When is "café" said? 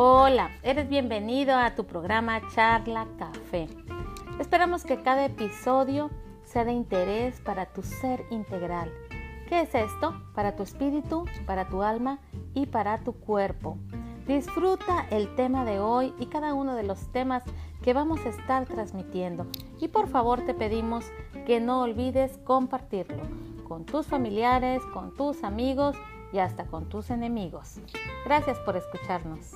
3.18-3.66